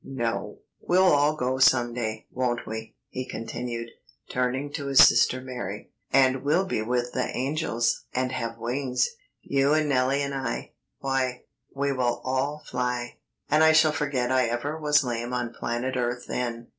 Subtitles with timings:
[0.03, 3.91] No, we'll all go some day, won't we?" he continued,
[4.31, 9.09] turning to his sister Mary; "and we'll be with the angels and have wings.
[9.43, 11.43] You and Nellie and I why,
[11.75, 16.25] we will all fly, and I shall forget I ever was lame on planet earth
[16.27, 16.69] then."